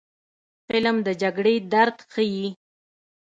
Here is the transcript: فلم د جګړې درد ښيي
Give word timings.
فلم 0.67 0.97
د 1.07 1.09
جګړې 1.21 1.55
درد 1.73 1.97
ښيي 2.11 2.47